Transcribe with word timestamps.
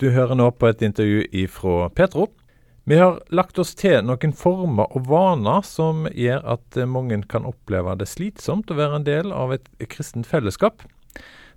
Du 0.00 0.06
hører 0.08 0.32
nå 0.32 0.46
på 0.56 0.64
et 0.70 0.80
intervju 0.80 1.42
fra 1.52 1.90
Petro. 1.92 2.30
Vi 2.88 2.96
har 2.96 3.18
lagt 3.28 3.58
oss 3.60 3.74
til 3.76 3.98
noen 4.08 4.32
former 4.32 4.88
og 4.96 5.10
vaner 5.10 5.60
som 5.68 6.06
gjør 6.08 6.46
at 6.54 6.78
mange 6.88 7.18
kan 7.28 7.44
oppleve 7.44 7.92
det 8.00 8.08
slitsomt 8.08 8.72
å 8.72 8.78
være 8.78 9.02
en 9.02 9.04
del 9.04 9.28
av 9.36 9.52
et 9.52 9.68
kristent 9.92 10.24
fellesskap. 10.24 10.86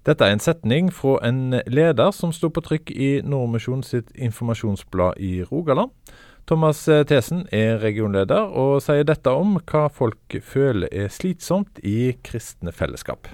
Dette 0.03 0.27
er 0.27 0.35
en 0.35 0.43
setning 0.43 0.91
fra 0.91 1.15
en 1.23 1.55
leder 1.71 2.11
som 2.11 2.35
sto 2.35 2.51
på 2.51 2.65
trykk 2.67 2.91
i 2.91 3.09
Nordmisjon 3.23 3.87
sitt 3.87 4.11
informasjonsblad 4.11 5.23
i 5.23 5.47
Rogaland. 5.47 5.95
Thomas 6.43 6.83
Thesen 6.83 7.45
er 7.55 7.79
regionleder, 7.79 8.51
og 8.51 8.81
sier 8.83 9.07
dette 9.07 9.31
om 9.31 9.55
hva 9.63 9.87
folk 9.87 10.41
føler 10.43 10.91
er 10.91 11.07
slitsomt 11.07 11.79
i 11.79 12.17
kristne 12.27 12.75
fellesskap. 12.75 13.31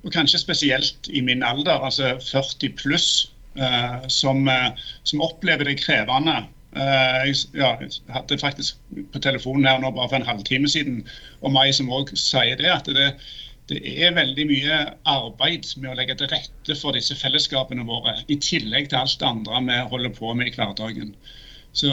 Og 0.00 0.14
kanskje 0.14 0.40
spesielt 0.40 1.12
i 1.12 1.20
min 1.20 1.44
alder, 1.44 1.84
altså 1.84 2.16
40 2.16 2.78
pluss, 2.80 3.10
som, 4.08 4.48
eh, 4.48 4.70
som, 5.02 5.20
opplever 5.24 5.64
det 5.64 5.80
krevende. 5.82 6.44
Eh, 6.76 7.26
jeg, 7.28 7.36
ja, 7.56 7.74
jeg 7.80 8.14
hadde 8.14 8.38
faktisk 8.38 8.78
på 9.12 9.22
telefonen 9.24 9.66
her 9.66 9.80
nå 9.82 9.90
bare 9.96 10.10
for 10.10 10.20
en 10.20 10.28
halvtime 10.28 10.68
siden 10.70 11.02
og 11.40 11.54
meg 11.54 11.72
som 11.76 11.90
òg 11.94 12.12
sier 12.18 12.60
det, 12.60 12.70
at 12.70 12.90
det, 12.92 13.08
det 13.72 13.80
er 13.96 14.16
veldig 14.16 14.46
mye 14.48 14.78
arbeid 15.08 15.68
med 15.80 15.92
å 15.92 15.96
legge 15.98 16.18
til 16.20 16.30
rette 16.32 16.78
for 16.80 16.96
disse 16.96 17.16
fellesskapene 17.18 17.86
våre, 17.88 18.18
i 18.28 18.38
tillegg 18.40 18.90
til 18.92 19.02
alt 19.02 19.18
det 19.20 19.28
andre 19.28 19.62
vi 19.66 19.82
holder 19.92 20.16
på 20.16 20.32
med 20.36 20.52
i 20.52 20.56
hverdagen. 20.56 21.14
Så, 21.72 21.92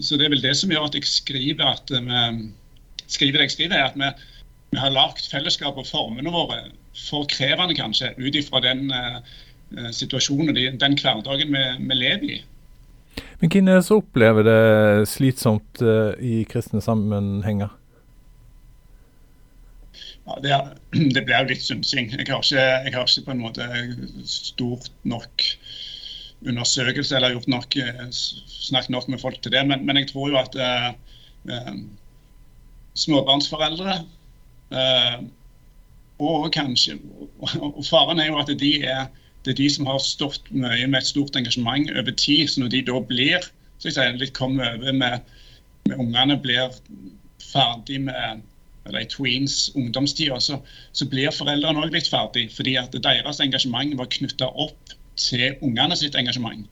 så, 0.00 0.16
det 0.16 0.26
er 0.26 0.36
vel 0.36 0.44
det 0.44 0.54
som 0.58 0.70
gjør 0.72 0.86
at 0.88 0.96
jeg 0.96 1.08
skriver 1.10 1.66
at 1.66 1.90
vi, 1.90 2.20
skriver 3.10 3.40
det 3.40 3.48
jeg 3.48 3.56
skriver, 3.56 3.78
er 3.78 3.90
at 3.90 3.98
vi, 3.98 4.10
vi 4.74 4.82
har 4.82 4.94
lagd 4.94 5.26
fellesskap 5.30 5.78
og 5.78 5.88
formene 5.88 6.32
våre 6.34 6.60
for 6.96 7.26
krevende, 7.30 7.76
kanskje, 7.76 8.14
ut 8.16 8.38
ifra 8.38 8.62
den 8.64 8.88
uh, 8.94 9.18
situasjonen 9.92 10.52
og 10.52 10.78
den 10.80 10.94
hverdagen 11.00 11.50
vi, 11.50 11.64
vi, 11.80 11.96
lever 11.98 12.36
i. 12.36 12.36
Men 13.40 13.50
hvem 13.52 13.68
er 13.68 13.80
det 13.80 13.86
som 13.88 14.02
opplever 14.02 14.46
det 14.46 15.08
slitsomt 15.10 15.82
uh, 15.82 16.14
i 16.22 16.44
kristne 16.48 16.80
sammenhenger? 16.84 17.72
Ja, 20.26 20.38
det, 20.42 20.52
er, 20.52 20.70
det, 21.14 21.24
blir 21.24 21.42
jo 21.42 21.50
litt 21.50 21.64
synsing. 21.64 22.10
Jeg 22.12 22.28
har, 22.30 22.42
ikke, 22.42 22.62
jeg 22.86 22.94
har 22.94 23.10
ikke 23.10 23.26
på 23.26 23.34
en 23.34 23.44
måte 23.44 23.68
stort 24.30 24.90
nok 25.06 25.46
undersøkelse 26.46 27.16
eller 27.16 27.36
gjort 27.36 27.48
nok, 27.48 27.76
eh, 27.80 28.02
snakket 28.10 28.92
nok 28.92 29.08
med 29.08 29.22
folk 29.22 29.40
til 29.42 29.54
det. 29.54 29.62
Men, 29.66 29.86
men 29.86 30.00
jeg 30.00 30.10
tror 30.12 30.30
jo 30.32 30.40
at 30.40 30.58
eh, 30.58 30.88
eh, 31.54 31.74
småbarnsforeldre 32.96 33.98
eh, 34.72 35.16
og 36.18 36.48
kanskje 36.52 36.96
og 37.36 37.82
Faren 37.84 38.20
er 38.20 38.30
jo 38.30 38.38
at 38.40 38.52
de 38.60 38.72
er, 38.82 39.08
det 39.46 39.54
er 39.54 39.60
de 39.62 39.68
som 39.70 39.86
har 39.86 40.02
stått 40.02 40.50
mye 40.50 40.88
med 40.90 40.98
et 40.98 41.08
stort 41.08 41.36
engasjement 41.38 41.90
over 41.94 42.14
tid. 42.18 42.48
Så 42.50 42.62
når 42.62 42.72
de 42.74 42.82
da 42.88 42.98
blir 43.06 43.46
så 43.78 43.90
jeg 43.90 43.96
sier, 43.96 44.18
litt 44.18 44.34
kommet 44.36 44.78
over 44.78 44.94
med, 44.96 45.32
med 45.86 46.00
ungene, 46.02 46.38
blir 46.42 46.74
ferdig 47.44 48.00
med 48.08 48.44
eller 48.86 49.02
i 49.02 49.08
tweens 49.10 49.72
ungdomstida, 49.74 50.36
så, 50.40 50.60
så 50.94 51.08
blir 51.10 51.34
foreldrene 51.34 51.82
òg 51.82 51.94
litt 51.94 52.06
ferdig. 52.10 52.44
Fordi 52.54 52.76
at 52.78 52.94
deres 53.02 53.40
engasjement 53.42 53.96
var 53.98 54.10
knytta 54.14 54.46
opp 54.64 54.94
til 55.18 55.56
ungene 55.66 55.98
sitt 55.98 56.14
engasjement. 56.18 56.66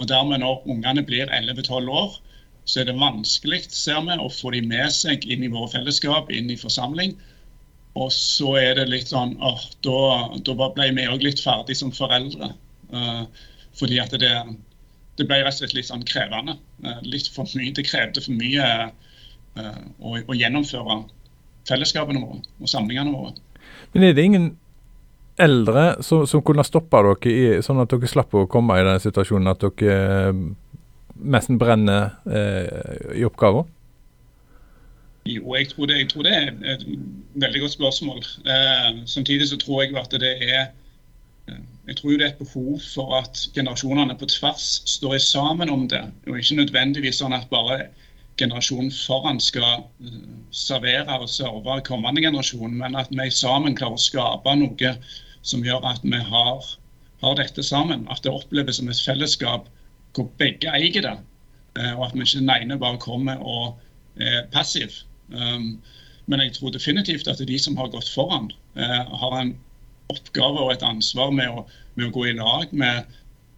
Og 0.00 0.08
dermed 0.10 0.42
Når 0.42 0.66
ungene 0.68 1.04
blir 1.06 1.30
11-12 1.30 1.88
år, 1.88 2.18
så 2.64 2.80
er 2.80 2.88
det 2.88 2.98
vanskelig 3.00 3.62
ser 3.70 4.00
vi, 4.04 4.16
å 4.18 4.28
få 4.32 4.52
dem 4.52 4.68
med 4.72 4.92
seg 4.92 5.24
inn 5.24 5.44
i 5.44 5.52
våre 5.52 5.70
fellesskap, 5.72 6.32
inn 6.32 6.50
i 6.52 6.60
forsamling. 6.60 7.16
Og 7.94 8.10
så 8.12 8.56
er 8.58 8.78
det 8.78 8.88
litt 8.90 9.12
sånn 9.12 9.36
at 9.44 9.76
da, 9.86 9.98
da 10.42 10.68
ble 10.74 10.88
vi 10.96 11.06
òg 11.06 11.22
litt 11.22 11.42
ferdig 11.42 11.76
som 11.78 11.92
foreldre. 11.94 12.50
Uh, 12.90 13.22
fordi 13.78 14.00
at 14.02 14.14
det, 14.18 14.32
det, 15.18 15.26
ble 15.26 15.40
rett 15.42 15.54
og 15.54 15.60
slett 15.60 15.76
litt 15.76 15.90
sånn 15.90 16.02
krevende. 16.08 16.56
Uh, 16.82 16.98
litt 17.06 17.30
for 17.34 17.46
mye, 17.54 17.70
Det 17.76 17.86
krevde 17.86 18.24
for 18.24 18.34
mye 18.34 18.66
uh, 18.90 19.78
å, 20.02 20.16
å, 20.18 20.34
gjennomføre 20.34 21.04
fellesskapene 21.70 22.24
våre 22.24 22.42
og 22.42 22.70
samlingene 22.70 23.14
våre. 23.14 23.36
Men 23.94 24.08
er 24.08 24.18
det 24.18 24.26
ingen 24.26 24.50
eldre 25.38 25.86
som, 26.02 26.26
som 26.30 26.42
kunne 26.46 26.66
stoppa 26.66 27.00
dere, 27.06 27.30
i, 27.30 27.62
sånn 27.62 27.82
at 27.82 27.94
dere 27.94 28.10
slapp 28.10 28.34
å 28.34 28.48
komme 28.50 28.74
i 28.78 28.84
den 28.86 29.02
situasjonen 29.02 29.54
at 29.54 29.62
dere 29.62 30.34
nesten 31.14 31.62
brenner 31.62 32.18
i 33.14 33.22
oppgaven? 33.26 33.70
Jo, 35.26 35.54
jeg 35.54 35.68
tror, 35.68 35.86
det, 35.86 35.98
jeg 35.98 36.08
tror, 36.08 36.22
det, 36.22 36.32
er 36.36 36.72
et 36.74 36.82
veldig 37.34 37.60
godt 37.60 37.72
spørsmål. 37.72 38.18
Eh, 38.54 39.06
samtidig 39.06 39.48
så 39.48 39.56
tror 39.56 39.82
jeg 39.82 39.96
at 39.96 40.10
det 40.20 40.32
er 40.52 40.66
eh, 41.48 41.62
jeg 41.86 41.96
tror 41.96 42.10
det 42.10 42.22
er 42.22 42.26
et 42.26 42.42
behov 42.42 42.80
for 42.94 43.14
at 43.16 43.48
generasjonene 43.54 44.16
på 44.20 44.26
tvers 44.26 44.82
står 44.86 45.18
sammen 45.18 45.70
om 45.70 45.88
det. 45.88 46.02
Og 46.28 46.38
ikke 46.38 46.58
nødvendigvis 46.58 47.22
sånn 47.22 47.36
at 47.36 47.48
bare 47.50 47.86
generasjonen 48.36 48.92
foran 48.92 49.40
skal 49.40 49.86
eh, 50.04 50.18
servere 50.50 51.16
og 51.20 51.28
serve 51.32 51.78
kommende 51.88 52.24
generasjon, 52.24 52.76
men 52.80 52.96
at 52.96 53.08
vi 53.10 53.30
sammen 53.30 53.76
klarer 53.80 53.96
å 53.96 54.04
skape 54.04 54.56
noe 54.60 54.92
som 55.40 55.64
gjør 55.64 55.88
at 55.88 56.04
vi 56.04 56.20
har, 56.20 56.68
har, 57.24 57.38
dette 57.40 57.62
sammen. 57.62 58.04
At 58.12 58.24
det 58.24 58.32
oppleves 58.32 58.80
som 58.80 58.92
et 58.92 59.00
fellesskap 59.06 59.72
hvor 60.12 60.28
begge 60.38 60.68
eier 60.68 61.00
det. 61.00 61.16
Eh, 61.80 61.96
og 61.96 62.10
at 62.10 62.14
vi 62.14 62.28
ikke 62.28 62.44
den 62.44 62.54
ene 62.58 62.80
bare 62.80 63.00
kommer 63.00 63.40
og 63.40 63.80
er 64.20 64.44
passiv. 64.52 64.92
Um, 65.32 65.82
men 66.26 66.40
jeg 66.40 66.54
tror 66.56 66.72
definitivt 66.72 67.28
at 67.28 67.42
de 67.48 67.58
som 67.60 67.76
har 67.76 67.90
gått 67.92 68.08
foran, 68.08 68.50
eh, 68.76 69.02
har 69.20 69.34
en 69.40 69.52
oppgave 70.12 70.62
og 70.62 70.72
et 70.72 70.84
ansvar 70.84 71.32
med 71.36 71.50
å, 71.50 71.66
med 71.96 72.08
å 72.08 72.14
gå 72.14 72.26
i 72.30 72.36
lag 72.38 72.72
med, 72.72 73.10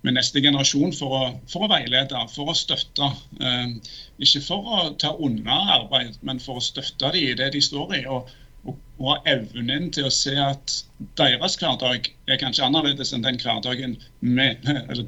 med 0.03 0.17
neste 0.17 0.43
generasjon 0.43 0.95
for 0.95 1.15
å, 1.15 1.23
for 1.51 1.67
å, 1.67 1.71
veilede, 1.71 2.25
for 2.35 2.51
å 2.51 2.57
støtte. 2.59 3.11
Um, 3.39 3.77
ikke 4.23 4.43
for 4.49 4.67
å 4.67 4.81
ta 4.99 5.13
unna 5.15 5.61
arbeid, 5.79 6.19
men 6.27 6.43
for 6.43 6.59
å 6.59 6.65
støtte 6.65 7.13
dem 7.15 7.23
i 7.23 7.39
det 7.39 7.53
de 7.55 7.63
står 7.63 7.97
i. 8.01 8.03
og 8.07 8.35
og 8.67 9.11
ha 9.11 9.17
evnen 9.31 9.91
til 9.95 10.09
å 10.09 10.13
se 10.15 10.33
at 10.41 10.73
deres 11.21 11.57
hverdag 11.61 12.09
er 12.27 12.41
kanskje 12.41 12.65
annerledes 12.67 13.13
enn 13.15 13.25
den 13.27 13.39
hverdagen 13.43 13.97
vi, 14.21 14.49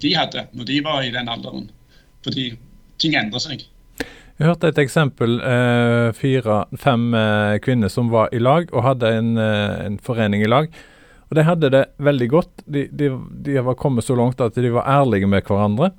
de 0.04 0.12
hadde 0.14 0.44
når 0.52 0.68
de 0.68 0.78
var 0.84 1.02
i 1.02 1.12
den 1.14 1.30
alderen. 1.32 1.70
Fordi 2.26 2.50
ting 3.00 3.16
endrer 3.18 3.42
seg. 3.42 3.64
Jeg 4.38 4.46
hørte 4.46 4.68
et 4.70 4.78
eksempel. 4.78 5.40
Eh, 5.42 6.12
fire, 6.14 6.60
fem 6.78 7.10
eh, 7.18 7.56
kvinner 7.62 7.90
som 7.90 8.12
var 8.12 8.30
i 8.30 8.38
lag 8.38 8.70
og 8.70 8.84
hadde 8.86 9.10
en, 9.10 9.32
eh, 9.42 9.74
en, 9.86 9.98
forening 9.98 10.44
i 10.46 10.50
lag. 10.50 10.70
Og 11.28 11.34
De 11.36 11.44
hadde 11.44 11.70
det 11.74 11.84
veldig 11.98 12.28
godt. 12.30 12.62
De, 12.64 12.86
de, 12.86 13.10
de, 13.44 13.58
var 13.66 13.74
kommet 13.74 14.06
så 14.06 14.14
langt 14.14 14.40
at 14.40 14.54
de 14.54 14.70
var 14.70 14.86
ærlige 14.86 15.26
med 15.26 15.42
hverandre. 15.42 15.90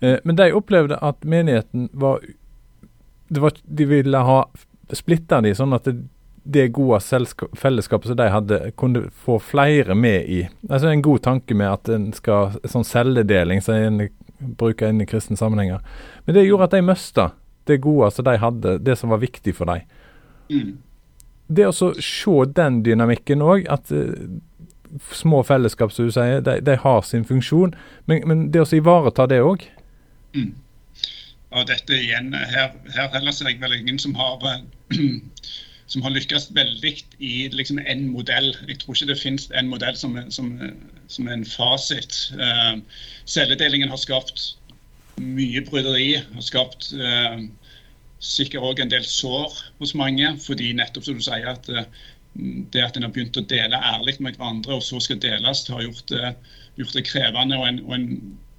Eh, 0.00 0.18
men 0.24 0.36
de 0.36 0.50
opplevde 0.58 0.98
at 0.98 1.22
menigheten 1.22 1.88
var, 1.92 2.18
var 3.28 3.54
De 3.62 3.86
ville 3.86 4.26
ha 4.26 4.42
splitta 4.90 5.38
de, 5.44 5.54
sånn 5.54 5.76
at 5.76 5.86
det, 5.86 6.00
det 6.48 6.70
gode 6.74 6.98
fellesskapet 7.54 8.10
som 8.10 8.18
de 8.18 8.30
hadde, 8.32 8.62
kunne 8.74 9.06
få 9.14 9.38
flere 9.38 9.94
med 9.94 10.26
i. 10.26 10.44
Altså 10.66 10.90
En 10.90 11.02
god 11.02 11.22
tanke 11.22 11.54
med 11.54 11.70
at 11.70 11.88
en 11.94 12.10
skal 12.16 12.58
sånn 12.66 12.86
celledeling 12.88 13.62
som 13.62 13.78
en 13.78 14.08
bruker 14.58 14.90
inn 14.90 15.04
i 15.04 15.06
kristne 15.06 15.38
sammenhenger. 15.38 15.78
Men 16.26 16.34
det 16.34 16.48
gjorde 16.48 16.72
at 16.72 16.74
de 16.74 16.88
mista 16.88 17.34
det 17.68 17.80
gode 17.84 18.10
som 18.14 18.26
de 18.26 18.36
hadde, 18.40 18.76
det 18.84 18.98
som 18.98 19.12
var 19.14 19.22
viktig 19.22 19.54
for 19.56 19.70
dem. 19.70 19.84
Mm. 20.48 20.76
Det 21.48 21.66
å 21.68 21.72
se 21.72 22.36
den 22.56 22.82
dynamikken 22.84 23.44
òg, 23.44 23.68
at 23.72 23.92
uh, 23.94 24.12
små 25.12 25.42
fellesskap, 25.44 25.92
som 25.92 26.08
du 26.08 26.14
sier, 26.14 26.42
de, 26.44 26.58
de 26.64 26.76
har 26.80 27.04
sin 27.06 27.24
funksjon. 27.28 27.76
Men, 28.08 28.24
men 28.28 28.48
det 28.52 28.64
å 28.64 28.68
ivareta 28.76 29.28
det 29.30 29.40
òg. 29.44 29.64
Mm. 30.36 30.52
Og 31.56 31.64
dette 31.70 31.96
igjen, 31.96 32.34
her, 32.36 32.74
her 32.92 33.08
heller 33.14 33.32
ser 33.32 33.48
jeg 33.48 33.60
vel 33.62 33.78
ingen 33.78 34.00
som 34.00 34.16
har 34.18 34.44
uh, 34.44 34.60
som 35.88 36.04
har 36.04 36.12
lykkes 36.12 36.50
veldig 36.56 36.92
i 37.24 37.48
liksom 37.52 37.80
en 37.80 38.08
modell. 38.12 38.50
Jeg 38.68 38.82
tror 38.82 38.96
ikke 38.96 39.10
det 39.12 39.20
finnes 39.22 39.48
en 39.56 39.70
modell 39.72 39.96
som, 39.96 40.18
som, 40.30 40.50
som 41.08 41.28
er 41.28 41.38
en 41.38 41.48
fasit. 41.48 42.18
Uh, 42.36 42.76
celledelingen 43.24 43.88
har 43.88 44.00
skapt 44.00 44.50
mye 45.16 45.64
bryderi. 45.64 46.18
Har 46.34 46.44
skapt 46.44 46.90
uh, 46.92 47.40
sikkert 48.24 48.64
òg 48.66 48.80
en 48.82 48.92
del 48.92 49.04
sår 49.06 49.56
hos 49.80 49.94
mange. 49.98 50.34
Fordi 50.44 50.72
nettopp 50.76 51.06
som 51.06 51.18
du 51.18 51.24
sier 51.24 51.50
at 51.52 51.68
uh, 51.70 51.84
det 52.72 52.84
at 52.84 52.96
en 52.96 53.06
har 53.06 53.14
begynt 53.14 53.38
å 53.40 53.46
dele 53.50 53.80
ærlig 53.92 54.18
med 54.22 54.36
hverandre, 54.36 54.76
og 54.78 54.84
så 54.84 55.00
skal 55.02 55.18
deles, 55.22 55.64
har 55.68 55.82
gjort, 55.82 56.12
gjort 56.78 56.94
det 56.94 57.06
krevende. 57.08 57.58
Og 57.58 57.66
en, 57.70 57.80
og 57.86 57.96
en, 57.96 58.08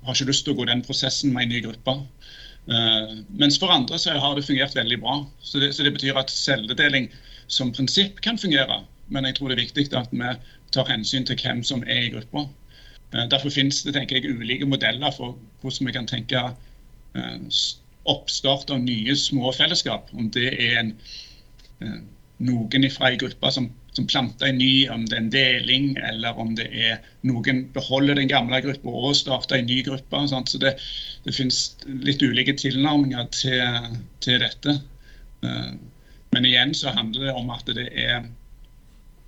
har 0.06 0.16
ikke 0.16 0.30
lyst 0.32 0.46
til 0.48 0.56
å 0.56 0.60
gå 0.60 0.68
den 0.70 0.84
prosessen 0.86 1.34
med 1.36 1.46
en 1.46 1.54
ny 1.54 1.64
gruppe. 1.66 1.96
Uh, 2.70 3.20
mens 3.42 3.58
for 3.60 3.72
andre 3.74 3.98
så 4.00 4.14
har 4.20 4.36
det 4.38 4.46
fungert 4.46 4.76
veldig 4.78 5.00
bra. 5.02 5.20
Så 5.42 5.62
det, 5.64 5.74
så 5.76 5.86
det, 5.86 5.94
betyr 5.96 6.20
at 6.20 6.32
celledeling 6.34 7.10
som 7.48 7.74
prinsipp 7.74 8.22
kan 8.26 8.38
fungere. 8.38 8.84
Men 9.10 9.26
jeg 9.26 9.40
tror 9.40 9.50
det 9.50 9.58
er 9.58 9.66
viktig 9.66 9.90
at 9.98 10.12
vi 10.14 10.34
tar 10.76 10.90
hensyn 10.92 11.26
til 11.26 11.40
hvem 11.42 11.64
som 11.66 11.84
er 11.88 12.08
i 12.08 12.12
gruppa. 12.14 12.46
Uh, 13.14 13.26
derfor 13.32 13.54
finnes 13.54 13.82
det 13.86 13.96
tenker 13.98 14.20
jeg, 14.20 14.36
ulike 14.38 14.70
modeller 14.70 15.14
for 15.16 15.38
hvordan 15.64 15.90
vi 15.90 15.96
kan 15.98 16.10
tenke 16.10 16.44
uh, 16.52 17.38
oppstart 18.12 18.72
av 18.74 18.82
nye 18.84 19.16
små 19.18 19.54
fellesskap. 19.56 20.10
Om 20.16 20.32
det 20.36 20.50
er 20.54 20.80
en, 20.82 20.96
noen 22.44 22.90
fra 22.94 23.12
ei 23.12 23.20
gruppe 23.22 23.52
som 23.56 23.70
som 24.00 24.08
planter 24.08 24.48
en 24.48 24.58
ny, 24.58 24.88
om 24.90 25.06
det 25.06 25.16
er 25.16 25.22
en 25.22 25.32
deling, 25.34 25.88
eller 26.10 26.38
om 26.40 26.54
det 26.56 26.68
er 26.72 27.00
noen 27.28 27.66
beholder 27.76 28.20
den 28.20 28.30
gamle 28.32 28.62
gruppa 28.64 28.94
og 29.10 29.16
starter 29.18 29.60
en 29.60 29.70
ny 29.70 29.82
gruppe. 29.86 30.22
Så 30.30 30.62
det, 30.62 30.76
det 31.26 31.36
finnes 31.36 31.62
litt 32.06 32.24
ulike 32.24 32.56
tilnærminger 32.60 33.30
til, 33.36 33.96
til 34.24 34.40
dette. 34.44 34.80
Uh, 35.44 35.74
men 36.36 36.46
igjen 36.46 36.76
så 36.78 36.94
handler 36.96 37.28
det 37.30 37.38
om 37.38 37.50
at 37.54 37.66
det 37.76 37.90
er 37.90 38.28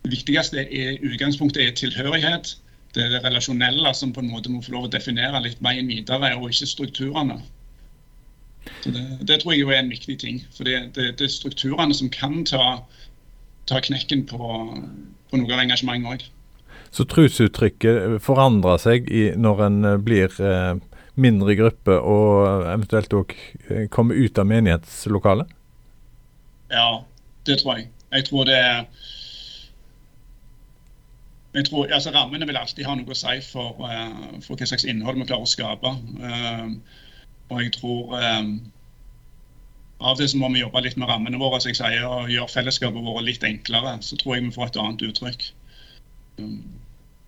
det 0.02 0.16
viktigste 0.16 0.64
er 0.66 1.02
utgangspunktet 1.06 1.62
er 1.62 1.74
tilhørighet. 1.78 2.56
Det 2.96 3.04
er 3.06 3.12
det 3.14 3.20
relasjonelle 3.24 3.92
som 3.96 4.14
på 4.14 4.24
en 4.24 4.32
måte 4.32 4.50
må 4.52 4.64
få 4.66 4.74
lov 4.74 4.88
å 4.88 4.94
definere 4.94 5.44
litt 5.44 5.62
veien 5.64 5.88
videre, 5.88 6.34
og 6.40 6.50
ikke 6.50 6.70
strukturene. 6.70 7.38
Det, 8.84 9.06
det, 9.28 9.40
tror 9.42 9.54
jeg 9.54 9.64
jo 9.64 9.72
er 9.72 9.82
en 9.82 9.92
viktig 9.92 10.18
ting. 10.22 10.42
For 10.56 10.68
det, 10.68 10.94
det, 10.96 11.16
det 11.20 11.28
er 11.28 11.34
strukturene 11.34 11.96
som 11.98 12.10
kan 12.14 12.44
ta, 12.46 12.82
ta 13.70 13.82
knekken 13.82 14.26
på, 14.30 14.40
på, 15.30 15.40
noe 15.40 15.56
av 15.56 15.64
engasjementet 15.64 16.14
òg. 16.14 16.28
Så 16.92 17.06
trosuttrykket 17.08 18.20
forandrer 18.24 18.82
seg 18.82 19.08
i, 19.10 19.30
når 19.40 19.64
en 19.68 19.80
blir 20.04 20.34
eh, 20.44 20.74
mindre 21.16 21.56
gruppe 21.60 21.96
og 21.96 22.68
eventuelt 22.68 23.16
òg 23.16 23.38
eh, 23.70 23.88
kommer 23.94 24.20
ut 24.20 24.42
av 24.42 24.50
menighetslokalet? 24.50 25.56
Ja, 26.72 27.02
det 27.48 27.62
tror 27.62 27.80
jeg. 27.80 27.90
Jeg 28.12 28.28
tror 28.28 28.46
det 28.48 28.60
jeg 31.52 31.66
tror, 31.68 31.88
altså 31.92 32.12
Rammene 32.16 32.48
vil 32.48 32.56
alltid 32.56 32.86
ha 32.88 32.94
noe 32.96 33.12
å 33.12 33.18
si 33.18 33.40
for, 33.44 33.82
for 34.44 34.56
hva 34.56 34.68
slags 34.70 34.86
innhold 34.88 35.20
vi 35.20 35.26
klarer 35.28 35.44
å 35.44 35.52
skape. 35.52 35.90
Uh, 36.24 36.70
og 37.52 37.64
jeg 37.64 37.74
tror 37.76 38.16
um, 38.16 38.54
Av 40.02 40.16
og 40.16 40.18
til 40.18 40.40
må 40.42 40.50
vi 40.50 40.64
jobbe 40.64 40.82
litt 40.82 40.98
med 40.98 41.12
rammene 41.12 41.38
våre 41.38 41.60
som 41.62 41.70
jeg 41.70 41.78
sier, 41.78 42.06
og 42.08 42.32
gjøre 42.32 42.50
fellesskapet 42.50 43.06
vårt 43.06 43.28
litt 43.28 43.44
enklere. 43.46 44.00
Så 44.02 44.18
tror 44.18 44.38
jeg 44.38 44.48
vi 44.48 44.56
får 44.56 44.72
et 44.72 44.80
annet 44.82 45.04
uttrykk. 45.06 45.46
Um, 46.40 46.64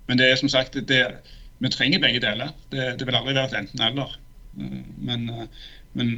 men 0.07 0.19
det 0.19 0.31
er 0.31 0.39
som 0.41 0.49
sagt, 0.49 0.79
det, 0.89 1.03
vi 1.61 1.71
trenger 1.71 2.01
begge 2.01 2.23
deler. 2.23 2.49
Det, 2.73 2.95
det 2.97 3.07
vil 3.07 3.19
aldri 3.19 3.35
være 3.37 3.51
et 3.51 3.59
enten-eller. 3.61 4.17
Uh, 4.57 4.81
men, 5.05 5.29
men 5.93 6.15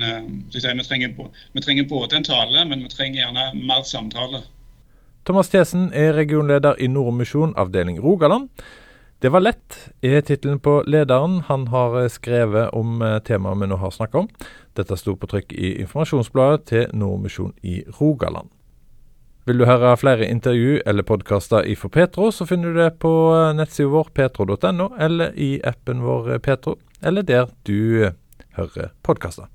vi, 0.53 0.63
trenger, 0.63 1.11
vi 1.51 1.65
trenger 1.65 1.89
både 1.91 2.21
en 2.21 2.29
tale, 2.29 2.65
men 2.71 2.87
vi 2.87 2.93
trenger 2.93 3.25
gjerne 3.25 3.49
mer 3.59 3.83
samtale. 3.83 4.45
Thomas 5.25 5.49
Thesen 5.49 5.89
er 5.97 6.13
regionleder 6.13 6.77
i 6.79 6.87
Nordmisjon 6.87 7.55
avdeling 7.57 7.97
Rogaland. 7.99 8.47
Det 9.19 9.29
var 9.31 9.39
lett, 9.39 9.77
er 10.03 10.19
tittelen 10.27 10.59
på 10.59 10.81
lederen 10.91 11.39
han 11.47 11.69
har 11.71 11.95
eh, 12.01 12.11
skrevet 12.11 12.73
om 12.75 12.99
eh, 13.01 13.21
temaet 13.23 13.61
vi 13.61 13.69
nå 13.71 13.77
har 13.79 13.93
snakket 13.95 14.25
om. 14.25 14.27
Dette 14.75 14.97
sto 14.99 15.15
på 15.15 15.29
trykk 15.31 15.55
i 15.55 15.71
informasjonsbladet 15.85 16.65
til 16.67 16.91
Nordmisjon 16.91 17.53
i 17.63 17.79
Rogaland. 17.99 18.51
Vil 19.47 19.61
du 19.61 19.67
høre 19.69 19.95
flere 20.01 20.27
intervju 20.27 20.81
eller 20.89 21.07
podkaster 21.07 21.67
ifra 21.69 21.89
Petro, 21.93 22.27
så 22.33 22.47
finner 22.49 22.73
du 22.73 22.81
det 22.81 22.91
på 22.99 23.13
eh, 23.31 23.55
nettsida 23.55 23.93
vår 23.93 24.11
petro.no, 24.19 24.91
eller 24.99 25.31
i 25.39 25.61
appen 25.63 26.03
vår 26.03 26.35
Petro, 26.43 26.75
eller 27.01 27.23
der 27.23 27.47
du 27.63 28.11
hører 28.59 28.91
podkaster. 29.05 29.47